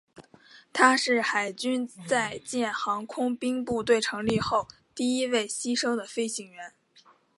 [0.73, 2.03] 他是海军舰
[2.43, 6.73] 载航空兵部队成立后第一位牺牲的飞行员。